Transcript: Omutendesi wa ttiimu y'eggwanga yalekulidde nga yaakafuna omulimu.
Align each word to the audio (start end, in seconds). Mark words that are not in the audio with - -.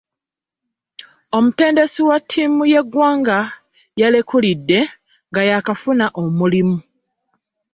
Omutendesi 1.37 2.01
wa 2.09 2.17
ttiimu 2.21 2.61
y'eggwanga 2.73 3.39
yalekulidde 3.99 4.79
nga 5.29 5.41
yaakafuna 5.49 6.05
omulimu. 6.21 6.77